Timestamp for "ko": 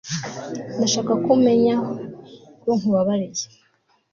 1.23-1.27, 2.61-2.69